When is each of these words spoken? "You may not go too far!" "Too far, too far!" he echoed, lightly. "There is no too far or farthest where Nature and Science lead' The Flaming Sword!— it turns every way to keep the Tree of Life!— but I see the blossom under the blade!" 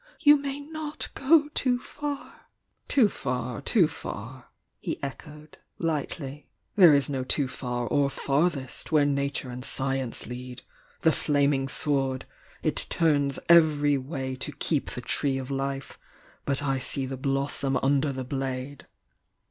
"You 0.19 0.35
may 0.37 0.59
not 0.59 1.09
go 1.13 1.47
too 1.53 1.77
far!" 1.77 2.47
"Too 2.87 3.07
far, 3.07 3.61
too 3.61 3.87
far!" 3.87 4.47
he 4.79 4.97
echoed, 5.03 5.57
lightly. 5.77 6.47
"There 6.75 6.95
is 6.95 7.07
no 7.07 7.23
too 7.23 7.47
far 7.47 7.85
or 7.85 8.09
farthest 8.09 8.91
where 8.91 9.05
Nature 9.05 9.51
and 9.51 9.63
Science 9.63 10.25
lead' 10.25 10.63
The 11.01 11.11
Flaming 11.11 11.67
Sword!— 11.67 12.25
it 12.63 12.87
turns 12.89 13.37
every 13.47 13.95
way 13.95 14.35
to 14.37 14.51
keep 14.51 14.89
the 14.89 15.01
Tree 15.01 15.37
of 15.37 15.51
Life!— 15.51 15.99
but 16.45 16.63
I 16.63 16.79
see 16.79 17.05
the 17.05 17.15
blossom 17.15 17.77
under 17.83 18.11
the 18.11 18.25
blade!" 18.25 18.87